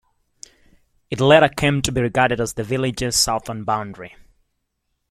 It 1.11 1.19
later 1.19 1.47
came 1.47 1.83
to 1.83 1.91
be 1.91 2.01
regarded 2.01 2.41
as 2.41 2.55
the 2.55 2.63
Village's 2.63 3.15
southern 3.15 3.63
boundary. 3.65 4.15